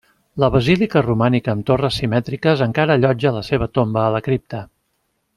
[0.43, 4.63] La basílica romànica amb torres simètriques encara allotja la seva tomba a la cripta.